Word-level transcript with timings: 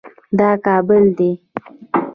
دا 0.39 0.49
کابل 0.65 1.03
دی 1.17 1.31